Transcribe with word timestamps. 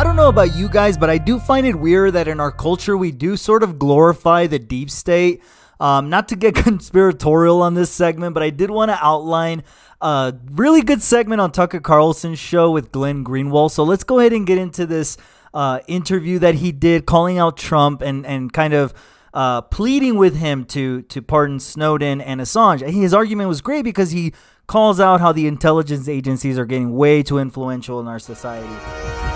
I 0.00 0.02
don't 0.02 0.16
know 0.16 0.30
about 0.30 0.56
you 0.56 0.70
guys, 0.70 0.96
but 0.96 1.10
I 1.10 1.18
do 1.18 1.38
find 1.38 1.66
it 1.66 1.76
weird 1.76 2.14
that 2.14 2.26
in 2.26 2.40
our 2.40 2.50
culture 2.50 2.96
we 2.96 3.12
do 3.12 3.36
sort 3.36 3.62
of 3.62 3.78
glorify 3.78 4.46
the 4.46 4.58
deep 4.58 4.90
state. 4.90 5.42
Um, 5.78 6.08
not 6.08 6.28
to 6.28 6.36
get 6.36 6.54
conspiratorial 6.64 7.60
on 7.60 7.74
this 7.74 7.90
segment, 7.90 8.32
but 8.32 8.42
I 8.42 8.48
did 8.48 8.70
want 8.70 8.90
to 8.90 8.98
outline 8.98 9.62
a 10.00 10.32
really 10.52 10.80
good 10.80 11.02
segment 11.02 11.42
on 11.42 11.52
Tucker 11.52 11.80
Carlson's 11.80 12.38
show 12.38 12.70
with 12.70 12.92
Glenn 12.92 13.22
Greenwald. 13.22 13.72
So 13.72 13.84
let's 13.84 14.02
go 14.02 14.18
ahead 14.20 14.32
and 14.32 14.46
get 14.46 14.56
into 14.56 14.86
this 14.86 15.18
uh, 15.52 15.80
interview 15.86 16.38
that 16.38 16.54
he 16.54 16.72
did, 16.72 17.04
calling 17.04 17.36
out 17.36 17.58
Trump 17.58 18.00
and 18.00 18.24
and 18.24 18.50
kind 18.50 18.72
of 18.72 18.94
uh, 19.34 19.60
pleading 19.60 20.16
with 20.16 20.34
him 20.34 20.64
to 20.64 21.02
to 21.02 21.20
pardon 21.20 21.60
Snowden 21.60 22.22
and 22.22 22.40
Assange. 22.40 22.88
His 22.88 23.12
argument 23.12 23.50
was 23.50 23.60
great 23.60 23.82
because 23.82 24.12
he 24.12 24.32
calls 24.66 24.98
out 24.98 25.20
how 25.20 25.32
the 25.32 25.46
intelligence 25.46 26.08
agencies 26.08 26.58
are 26.58 26.64
getting 26.64 26.96
way 26.96 27.22
too 27.22 27.36
influential 27.36 28.00
in 28.00 28.08
our 28.08 28.18
society. 28.18 29.29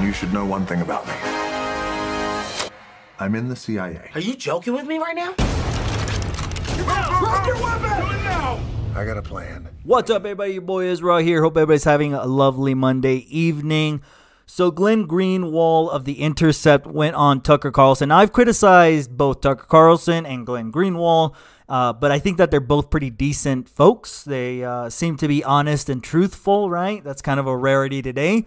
You 0.00 0.12
should 0.12 0.32
know 0.32 0.44
one 0.44 0.64
thing 0.66 0.80
about 0.80 1.06
me. 1.06 1.12
I'm 3.18 3.34
in 3.34 3.48
the 3.48 3.56
CIA. 3.56 4.10
Are 4.14 4.20
you 4.20 4.34
joking 4.34 4.72
with 4.74 4.86
me 4.86 4.98
right 4.98 5.16
now? 5.16 5.34
Drop 7.18 7.46
your 7.46 7.56
weapon! 7.56 8.22
Now! 8.24 8.60
I 8.94 9.04
got 9.04 9.16
a 9.16 9.22
plan. 9.22 9.68
What's 9.82 10.10
up, 10.10 10.22
everybody? 10.22 10.52
Your 10.52 10.62
boy 10.62 10.86
Israel 10.86 11.18
here. 11.18 11.42
Hope 11.42 11.56
everybody's 11.56 11.84
having 11.84 12.14
a 12.14 12.26
lovely 12.26 12.74
Monday 12.74 13.26
evening. 13.28 14.02
So, 14.46 14.70
Glenn 14.70 15.06
Greenwald 15.06 15.90
of 15.90 16.04
The 16.04 16.20
Intercept 16.20 16.86
went 16.86 17.16
on 17.16 17.40
Tucker 17.40 17.70
Carlson. 17.70 18.10
I've 18.10 18.32
criticized 18.32 19.16
both 19.16 19.40
Tucker 19.40 19.66
Carlson 19.66 20.24
and 20.24 20.46
Glenn 20.46 20.72
Greenwald, 20.72 21.34
uh, 21.68 21.92
but 21.92 22.10
I 22.10 22.18
think 22.18 22.38
that 22.38 22.50
they're 22.50 22.60
both 22.60 22.90
pretty 22.90 23.10
decent 23.10 23.68
folks. 23.68 24.24
They 24.24 24.64
uh, 24.64 24.88
seem 24.88 25.16
to 25.18 25.28
be 25.28 25.44
honest 25.44 25.88
and 25.88 26.02
truthful, 26.02 26.70
right? 26.70 27.04
That's 27.04 27.22
kind 27.22 27.38
of 27.38 27.46
a 27.46 27.56
rarity 27.56 28.00
today. 28.00 28.46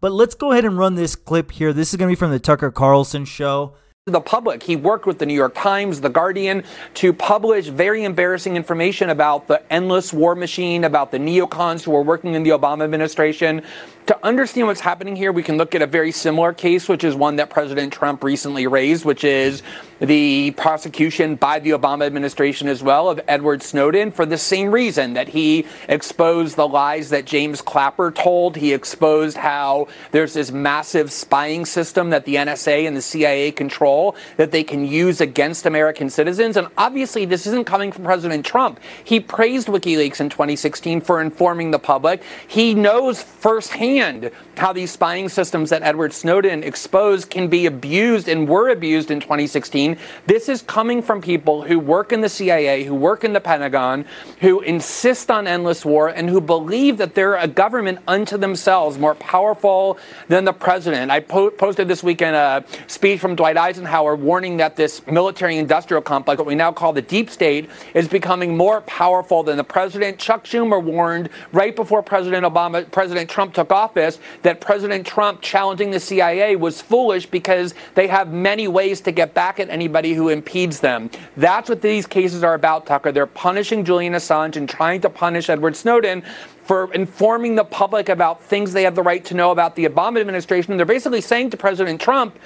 But 0.00 0.12
let's 0.12 0.34
go 0.34 0.52
ahead 0.52 0.64
and 0.64 0.76
run 0.76 0.94
this 0.94 1.14
clip 1.14 1.52
here. 1.52 1.72
This 1.72 1.92
is 1.92 1.96
going 1.96 2.08
to 2.08 2.12
be 2.12 2.18
from 2.18 2.30
the 2.30 2.38
Tucker 2.38 2.70
Carlson 2.70 3.24
show 3.24 3.74
the 4.08 4.20
public. 4.20 4.62
He 4.62 4.76
worked 4.76 5.04
with 5.04 5.18
the 5.18 5.26
New 5.26 5.34
York 5.34 5.56
Times, 5.56 6.00
The 6.00 6.08
Guardian, 6.08 6.62
to 6.94 7.12
publish 7.12 7.66
very 7.66 8.04
embarrassing 8.04 8.54
information 8.54 9.10
about 9.10 9.48
the 9.48 9.60
endless 9.68 10.12
war 10.12 10.36
machine, 10.36 10.84
about 10.84 11.10
the 11.10 11.18
neocons 11.18 11.82
who 11.82 11.90
were 11.90 12.02
working 12.02 12.34
in 12.34 12.44
the 12.44 12.50
Obama 12.50 12.84
administration. 12.84 13.62
To 14.06 14.16
understand 14.24 14.68
what's 14.68 14.78
happening 14.78 15.16
here, 15.16 15.32
we 15.32 15.42
can 15.42 15.56
look 15.56 15.74
at 15.74 15.82
a 15.82 15.88
very 15.88 16.12
similar 16.12 16.52
case, 16.52 16.88
which 16.88 17.02
is 17.02 17.16
one 17.16 17.34
that 17.36 17.50
President 17.50 17.92
Trump 17.92 18.22
recently 18.22 18.68
raised, 18.68 19.04
which 19.04 19.24
is 19.24 19.64
the 19.98 20.52
prosecution 20.52 21.34
by 21.34 21.58
the 21.58 21.70
Obama 21.70 22.06
administration 22.06 22.68
as 22.68 22.84
well 22.84 23.08
of 23.08 23.20
Edward 23.26 23.60
Snowden 23.60 24.12
for 24.12 24.24
the 24.24 24.38
same 24.38 24.70
reason 24.70 25.14
that 25.14 25.26
he 25.26 25.66
exposed 25.88 26.54
the 26.54 26.68
lies 26.68 27.10
that 27.10 27.24
James 27.24 27.60
Clapper 27.60 28.12
told. 28.12 28.54
He 28.54 28.72
exposed 28.72 29.36
how 29.36 29.88
there's 30.12 30.34
this 30.34 30.52
massive 30.52 31.10
spying 31.10 31.64
system 31.64 32.10
that 32.10 32.24
the 32.24 32.36
NSA 32.36 32.86
and 32.86 32.96
the 32.96 33.02
CIA 33.02 33.50
control 33.50 33.95
that 34.36 34.50
they 34.50 34.62
can 34.62 34.86
use 34.86 35.20
against 35.20 35.66
American 35.66 36.10
citizens. 36.10 36.56
And 36.56 36.68
obviously, 36.76 37.24
this 37.24 37.46
isn't 37.46 37.66
coming 37.66 37.92
from 37.92 38.04
President 38.04 38.44
Trump. 38.44 38.80
He 39.04 39.20
praised 39.20 39.68
WikiLeaks 39.68 40.20
in 40.20 40.28
2016 40.28 41.00
for 41.00 41.20
informing 41.20 41.70
the 41.70 41.78
public. 41.78 42.22
He 42.46 42.74
knows 42.74 43.22
firsthand 43.22 44.30
how 44.56 44.72
these 44.72 44.90
spying 44.90 45.28
systems 45.28 45.70
that 45.70 45.82
Edward 45.82 46.12
Snowden 46.12 46.62
exposed 46.62 47.30
can 47.30 47.48
be 47.48 47.66
abused 47.66 48.28
and 48.28 48.48
were 48.48 48.70
abused 48.70 49.10
in 49.10 49.20
2016. 49.20 49.98
This 50.26 50.48
is 50.48 50.62
coming 50.62 51.02
from 51.02 51.20
people 51.20 51.62
who 51.62 51.78
work 51.78 52.12
in 52.12 52.20
the 52.20 52.28
CIA, 52.28 52.84
who 52.84 52.94
work 52.94 53.24
in 53.24 53.32
the 53.32 53.40
Pentagon, 53.40 54.04
who 54.40 54.60
insist 54.60 55.30
on 55.30 55.46
endless 55.46 55.84
war, 55.84 56.08
and 56.08 56.28
who 56.28 56.40
believe 56.40 56.98
that 56.98 57.14
they're 57.14 57.36
a 57.36 57.48
government 57.48 57.98
unto 58.08 58.36
themselves, 58.36 58.98
more 58.98 59.14
powerful 59.14 59.98
than 60.28 60.44
the 60.44 60.52
president. 60.52 61.10
I 61.10 61.20
po- 61.20 61.50
posted 61.50 61.88
this 61.88 62.02
weekend 62.02 62.36
a 62.36 62.64
speech 62.86 63.20
from 63.20 63.36
Dwight 63.36 63.56
Eisenhower 63.56 63.85
warning 64.16 64.56
that 64.58 64.76
this 64.76 65.06
military 65.06 65.58
industrial 65.58 66.02
complex, 66.02 66.38
what 66.38 66.46
we 66.46 66.54
now 66.54 66.72
call 66.72 66.92
the 66.92 67.02
deep 67.02 67.30
state, 67.30 67.70
is 67.94 68.08
becoming 68.08 68.56
more 68.56 68.80
powerful 68.82 69.42
than 69.42 69.56
the 69.56 69.64
president. 69.64 70.18
Chuck 70.18 70.44
Schumer 70.44 70.82
warned 70.82 71.28
right 71.52 71.74
before 71.74 72.02
President 72.02 72.44
Obama, 72.44 72.90
President 72.90 73.28
Trump 73.30 73.54
took 73.54 73.72
office 73.72 74.18
that 74.42 74.60
President 74.60 75.06
Trump 75.06 75.40
challenging 75.40 75.90
the 75.90 76.00
CIA 76.00 76.56
was 76.56 76.80
foolish 76.80 77.26
because 77.26 77.74
they 77.94 78.06
have 78.06 78.32
many 78.32 78.68
ways 78.68 79.00
to 79.00 79.12
get 79.12 79.34
back 79.34 79.60
at 79.60 79.70
anybody 79.70 80.12
who 80.14 80.28
impedes 80.28 80.80
them. 80.80 81.10
That's 81.36 81.68
what 81.68 81.82
these 81.82 82.06
cases 82.06 82.42
are 82.42 82.54
about, 82.54 82.86
Tucker. 82.86 83.12
They're 83.12 83.26
punishing 83.26 83.84
Julian 83.84 84.14
Assange 84.14 84.56
and 84.56 84.68
trying 84.68 85.00
to 85.02 85.10
punish 85.10 85.48
Edward 85.48 85.76
Snowden 85.76 86.22
for 86.66 86.92
informing 86.94 87.54
the 87.54 87.64
public 87.64 88.08
about 88.08 88.42
things 88.42 88.72
they 88.72 88.82
have 88.82 88.96
the 88.96 89.02
right 89.02 89.24
to 89.24 89.34
know 89.34 89.52
about 89.52 89.76
the 89.76 89.84
Obama 89.84 90.20
administration. 90.20 90.76
They're 90.76 90.84
basically 90.84 91.20
saying 91.20 91.50
to 91.50 91.56
President 91.56 92.00
Trump, 92.00 92.36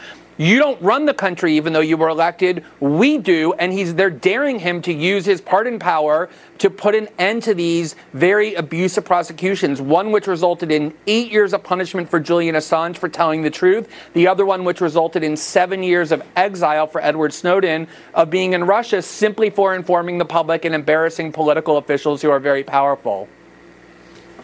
you 0.40 0.58
don't 0.58 0.80
run 0.80 1.04
the 1.04 1.12
country 1.12 1.54
even 1.58 1.74
though 1.74 1.80
you 1.80 1.98
were 1.98 2.08
elected. 2.08 2.64
We 2.80 3.18
do. 3.18 3.52
And 3.52 3.74
he's 3.74 3.94
they're 3.94 4.08
daring 4.08 4.58
him 4.58 4.80
to 4.82 4.92
use 4.92 5.26
his 5.26 5.42
pardon 5.42 5.78
power 5.78 6.30
to 6.56 6.70
put 6.70 6.94
an 6.94 7.08
end 7.18 7.42
to 7.42 7.52
these 7.52 7.94
very 8.14 8.54
abusive 8.54 9.04
prosecutions. 9.04 9.82
One 9.82 10.12
which 10.12 10.26
resulted 10.26 10.72
in 10.72 10.94
eight 11.06 11.30
years 11.30 11.52
of 11.52 11.62
punishment 11.62 12.08
for 12.08 12.18
Julian 12.18 12.54
Assange 12.54 12.96
for 12.96 13.06
telling 13.06 13.42
the 13.42 13.50
truth. 13.50 13.92
The 14.14 14.28
other 14.28 14.46
one 14.46 14.64
which 14.64 14.80
resulted 14.80 15.22
in 15.22 15.36
seven 15.36 15.82
years 15.82 16.10
of 16.10 16.22
exile 16.36 16.86
for 16.86 17.02
Edward 17.02 17.34
Snowden 17.34 17.86
of 18.14 18.30
being 18.30 18.54
in 18.54 18.64
Russia 18.64 19.02
simply 19.02 19.50
for 19.50 19.74
informing 19.74 20.16
the 20.16 20.24
public 20.24 20.64
and 20.64 20.74
embarrassing 20.74 21.32
political 21.32 21.76
officials 21.76 22.22
who 22.22 22.30
are 22.30 22.40
very 22.40 22.64
powerful. 22.64 23.28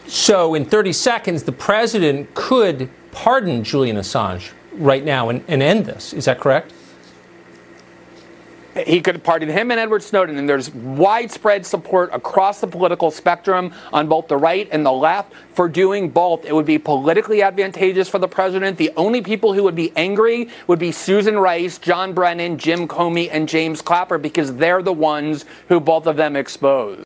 So, 0.08 0.54
in 0.54 0.66
30 0.66 0.92
seconds, 0.92 1.44
the 1.44 1.52
president 1.52 2.34
could 2.34 2.90
pardon 3.12 3.64
Julian 3.64 3.96
Assange 3.96 4.52
right 4.76 5.04
now 5.04 5.28
and, 5.28 5.44
and 5.48 5.62
end 5.62 5.86
this. 5.86 6.12
Is 6.12 6.26
that 6.26 6.40
correct? 6.40 6.72
he 8.84 9.00
could 9.00 9.22
pardon 9.22 9.48
him 9.48 9.70
and 9.70 9.80
Edward 9.80 10.02
Snowden, 10.02 10.36
and 10.36 10.48
there's 10.48 10.72
widespread 10.74 11.64
support 11.64 12.10
across 12.12 12.60
the 12.60 12.66
political 12.66 13.10
spectrum 13.10 13.72
on 13.92 14.08
both 14.08 14.28
the 14.28 14.36
right 14.36 14.68
and 14.70 14.84
the 14.84 14.92
left 14.92 15.32
for 15.54 15.68
doing 15.68 16.10
both. 16.10 16.44
It 16.44 16.54
would 16.54 16.66
be 16.66 16.78
politically 16.78 17.42
advantageous 17.42 18.08
for 18.08 18.18
the 18.18 18.28
president. 18.28 18.76
The 18.76 18.92
only 18.96 19.22
people 19.22 19.54
who 19.54 19.62
would 19.62 19.74
be 19.74 19.92
angry 19.96 20.48
would 20.66 20.78
be 20.78 20.92
Susan 20.92 21.38
Rice, 21.38 21.78
John 21.78 22.12
Brennan, 22.12 22.58
Jim 22.58 22.86
Comey, 22.86 23.28
and 23.30 23.48
James 23.48 23.80
Clapper 23.80 24.18
because 24.18 24.54
they're 24.56 24.82
the 24.82 24.92
ones 24.92 25.44
who 25.68 25.80
both 25.80 26.06
of 26.06 26.16
them 26.16 26.36
exposed. 26.36 27.05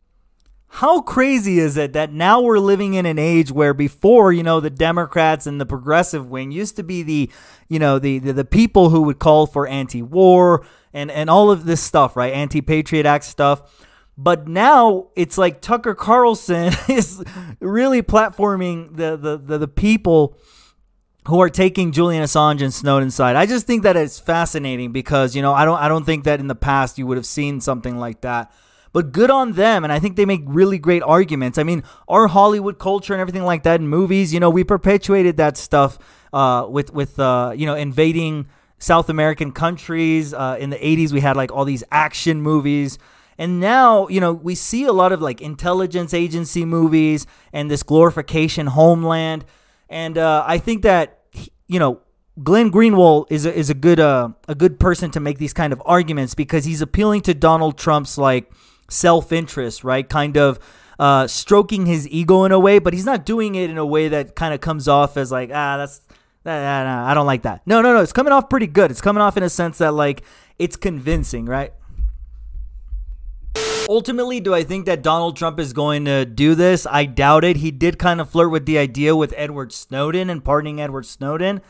How 0.75 1.01
crazy 1.01 1.59
is 1.59 1.75
it 1.75 1.91
that 1.93 2.13
now 2.13 2.39
we're 2.39 2.57
living 2.57 2.93
in 2.93 3.05
an 3.05 3.19
age 3.19 3.51
where 3.51 3.73
before, 3.73 4.31
you 4.31 4.41
know, 4.41 4.61
the 4.61 4.69
Democrats 4.69 5.45
and 5.45 5.59
the 5.59 5.65
progressive 5.65 6.29
wing 6.29 6.49
used 6.51 6.77
to 6.77 6.83
be 6.83 7.03
the, 7.03 7.29
you 7.67 7.77
know, 7.77 7.99
the 7.99 8.19
the, 8.19 8.31
the 8.31 8.45
people 8.45 8.89
who 8.89 9.01
would 9.01 9.19
call 9.19 9.45
for 9.47 9.67
anti-war 9.67 10.65
and 10.93 11.11
and 11.11 11.29
all 11.29 11.51
of 11.51 11.65
this 11.65 11.81
stuff, 11.81 12.15
right? 12.15 12.33
Anti-Patriot 12.33 13.05
Act 13.05 13.25
stuff. 13.25 13.85
But 14.17 14.47
now 14.47 15.09
it's 15.17 15.37
like 15.37 15.59
Tucker 15.59 15.93
Carlson 15.93 16.71
is 16.87 17.21
really 17.59 18.01
platforming 18.01 18.95
the 18.95 19.17
the 19.17 19.37
the, 19.37 19.57
the 19.57 19.67
people 19.67 20.37
who 21.27 21.41
are 21.41 21.49
taking 21.49 21.91
Julian 21.91 22.23
Assange 22.23 22.61
and 22.61 22.73
Snowden 22.73 23.11
side. 23.11 23.35
I 23.35 23.45
just 23.45 23.67
think 23.67 23.83
that 23.83 23.97
it's 23.97 24.19
fascinating 24.19 24.93
because, 24.93 25.35
you 25.35 25.41
know, 25.41 25.53
I 25.53 25.65
don't 25.65 25.77
I 25.77 25.89
don't 25.89 26.05
think 26.05 26.23
that 26.23 26.39
in 26.39 26.47
the 26.47 26.55
past 26.55 26.97
you 26.97 27.05
would 27.07 27.17
have 27.17 27.25
seen 27.25 27.59
something 27.59 27.97
like 27.97 28.21
that 28.21 28.53
but 28.93 29.11
good 29.11 29.29
on 29.29 29.53
them. 29.53 29.83
And 29.83 29.91
I 29.91 29.99
think 29.99 30.15
they 30.15 30.25
make 30.25 30.41
really 30.45 30.77
great 30.77 31.03
arguments. 31.03 31.57
I 31.57 31.63
mean, 31.63 31.83
our 32.07 32.27
Hollywood 32.27 32.79
culture 32.79 33.13
and 33.13 33.21
everything 33.21 33.43
like 33.43 33.63
that 33.63 33.79
in 33.79 33.87
movies, 33.87 34.33
you 34.33 34.39
know, 34.39 34.49
we 34.49 34.63
perpetuated 34.63 35.37
that 35.37 35.57
stuff 35.57 35.97
uh, 36.33 36.65
with, 36.69 36.93
with 36.93 37.19
uh, 37.19 37.53
you 37.55 37.65
know, 37.65 37.75
invading 37.75 38.47
South 38.79 39.09
American 39.09 39.51
countries. 39.51 40.33
Uh, 40.33 40.57
in 40.59 40.69
the 40.69 40.77
80s, 40.77 41.11
we 41.11 41.21
had 41.21 41.37
like 41.37 41.51
all 41.51 41.65
these 41.65 41.83
action 41.91 42.41
movies. 42.41 42.97
And 43.37 43.59
now, 43.59 44.07
you 44.07 44.19
know, 44.19 44.33
we 44.33 44.55
see 44.55 44.85
a 44.85 44.93
lot 44.93 45.11
of 45.11 45.21
like 45.21 45.41
intelligence 45.41 46.13
agency 46.13 46.65
movies 46.65 47.25
and 47.53 47.71
this 47.71 47.83
glorification 47.83 48.67
homeland. 48.67 49.45
And 49.89 50.17
uh, 50.17 50.43
I 50.45 50.57
think 50.57 50.83
that, 50.83 51.23
you 51.67 51.79
know, 51.79 52.01
Glenn 52.43 52.71
Greenwald 52.71 53.27
is 53.29 53.45
a, 53.45 53.53
is 53.53 53.69
a 53.69 53.73
good 53.73 53.99
uh, 53.99 54.29
a 54.47 54.55
good 54.55 54.79
person 54.79 55.11
to 55.11 55.19
make 55.19 55.37
these 55.37 55.53
kind 55.53 55.73
of 55.73 55.81
arguments 55.85 56.33
because 56.33 56.65
he's 56.65 56.81
appealing 56.81 57.21
to 57.21 57.33
Donald 57.33 57.77
Trump's 57.77 58.17
like 58.17 58.51
self 58.91 59.31
interest, 59.31 59.83
right? 59.83 60.07
Kind 60.07 60.37
of 60.37 60.59
uh, 60.99 61.27
stroking 61.27 61.85
his 61.85 62.07
ego 62.09 62.43
in 62.43 62.51
a 62.51 62.59
way, 62.59 62.79
but 62.79 62.93
he's 62.93 63.05
not 63.05 63.25
doing 63.25 63.55
it 63.55 63.69
in 63.69 63.77
a 63.77 63.85
way 63.85 64.07
that 64.09 64.35
kind 64.35 64.53
of 64.53 64.61
comes 64.61 64.87
off 64.87 65.17
as 65.17 65.31
like, 65.31 65.49
ah, 65.51 65.77
that's, 65.77 66.01
ah, 66.45 67.05
I 67.07 67.13
don't 67.13 67.25
like 67.25 67.43
that. 67.43 67.61
No, 67.65 67.81
no, 67.81 67.93
no. 67.93 68.01
It's 68.01 68.13
coming 68.13 68.33
off 68.33 68.49
pretty 68.49 68.67
good. 68.67 68.91
It's 68.91 69.01
coming 69.01 69.21
off 69.21 69.37
in 69.37 69.43
a 69.43 69.49
sense 69.49 69.79
that 69.79 69.93
like 69.93 70.23
it's 70.59 70.75
convincing, 70.75 71.45
right? 71.45 71.73
Ultimately, 73.89 74.39
do 74.39 74.53
I 74.53 74.63
think 74.63 74.85
that 74.85 75.01
Donald 75.01 75.35
Trump 75.35 75.59
is 75.59 75.73
going 75.73 76.05
to 76.05 76.23
do 76.23 76.55
this? 76.55 76.85
I 76.85 77.05
doubt 77.05 77.43
it. 77.43 77.57
He 77.57 77.71
did 77.71 77.99
kind 77.99 78.21
of 78.21 78.29
flirt 78.29 78.51
with 78.51 78.65
the 78.65 78.77
idea 78.77 79.15
with 79.15 79.33
Edward 79.35 79.73
Snowden 79.73 80.29
and 80.29 80.45
pardoning 80.45 80.79
Edward 80.79 81.05
Snowden. 81.05 81.61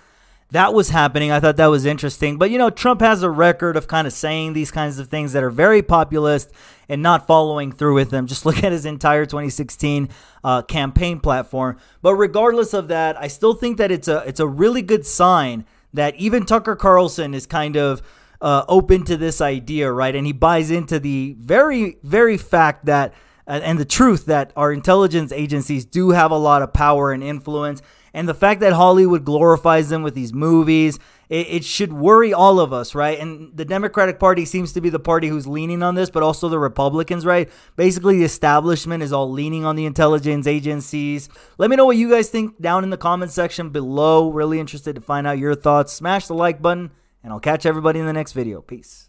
That 0.52 0.74
was 0.74 0.90
happening. 0.90 1.32
I 1.32 1.40
thought 1.40 1.56
that 1.58 1.68
was 1.68 1.86
interesting. 1.86 2.38
But, 2.38 2.52
you 2.52 2.58
know, 2.58 2.70
Trump 2.70 3.00
has 3.00 3.24
a 3.24 3.30
record 3.30 3.78
of 3.78 3.88
kind 3.88 4.06
of 4.06 4.12
saying 4.12 4.52
these 4.52 4.70
kinds 4.70 5.00
of 5.00 5.08
things 5.08 5.32
that 5.32 5.44
are 5.44 5.50
very 5.50 5.82
populist 5.82 6.52
and 6.90 7.02
not 7.02 7.26
following 7.26 7.72
through 7.72 7.96
with 7.96 8.10
them. 8.10 8.28
Just 8.28 8.46
look 8.48 8.64
at 8.64 8.72
his 8.72 8.86
entire 8.86 9.26
2016 9.26 10.10
uh, 10.44 10.62
campaign 10.64 11.22
platform. 11.22 11.78
But 12.02 12.16
regardless 12.16 12.74
of 12.74 12.90
that, 12.90 13.18
I 13.18 13.28
still 13.28 13.54
think 13.54 13.78
that 13.78 13.92
it's 13.92 14.10
a 14.10 14.24
it's 14.28 14.40
a 14.42 14.48
really 14.48 14.82
good 14.82 15.06
sign 15.06 15.66
that 15.94 16.16
even 16.16 16.46
Tucker 16.46 16.76
Carlson 16.76 17.34
is 17.34 17.46
kind 17.46 17.78
of 17.78 18.02
uh, 18.42 18.66
open 18.68 19.06
to 19.06 19.16
this 19.16 19.40
idea, 19.40 19.92
right? 19.92 20.16
And 20.16 20.26
he 20.26 20.34
buys 20.34 20.70
into 20.72 21.00
the 21.00 21.36
very, 21.40 21.98
very 22.04 22.38
fact 22.38 22.86
that 22.86 23.14
and 23.48 23.80
the 23.80 23.86
truth 23.86 24.28
that 24.28 24.54
our 24.56 24.72
intelligence 24.72 25.32
agencies 25.32 25.84
do 25.84 26.12
have 26.12 26.32
a 26.32 26.38
lot 26.38 26.62
of 26.62 26.72
power 26.72 27.12
and 27.12 27.24
influence 27.24 27.82
and 28.14 28.28
the 28.28 28.34
fact 28.34 28.60
that 28.62 28.74
Hollywood 28.74 29.24
glorifies 29.24 29.90
them 29.90 30.04
with 30.04 30.16
these 30.16 30.34
movies, 30.34 31.00
it, 31.30 31.48
it, 31.48 31.64
should 31.64 31.94
worry 31.94 32.34
all 32.34 32.60
of 32.60 32.74
us, 32.74 32.94
right? 32.94 33.18
And 33.18 33.56
the 33.56 33.64
Democratic 33.64 34.20
Party 34.20 34.44
seems 34.44 34.74
to 34.74 34.82
be 34.82 34.90
the 34.90 35.00
party 35.00 35.30
who's 35.30 35.48
leaning 35.48 35.82
on 35.82 35.96
this, 35.96 36.10
but 36.10 36.24
also 36.24 36.50
the 36.50 36.60
Republicans, 36.60 37.26
right? 37.26 37.50
Basically, 37.78 38.18
the 38.18 38.26
establishment 38.26 39.02
is 39.02 39.14
all 39.14 39.32
leaning 39.32 39.64
on 39.64 39.78
the 39.78 39.86
intelligence 39.86 40.46
agencies. 40.46 41.30
Let 41.58 41.70
me 41.70 41.78
know 41.78 41.86
what 41.86 41.96
you 41.96 42.10
guys 42.10 42.30
think 42.30 42.62
down 42.62 42.84
in 42.84 42.90
the 42.90 42.98
comment 42.98 43.32
section 43.32 43.70
below. 43.70 44.30
Really 44.30 44.60
interested 44.60 44.96
to 44.96 45.02
find 45.02 45.26
out 45.26 45.40
your 45.40 45.56
thoughts. 45.56 45.94
Smash 45.94 46.28
the 46.28 46.34
like 46.34 46.62
button, 46.62 46.92
and 47.24 47.32
I'll 47.32 47.40
catch 47.40 47.66
everybody 47.66 48.00
in 48.00 48.06
the 48.06 48.14
next 48.14 48.34
video. 48.34 48.62
Peace. 48.62 49.08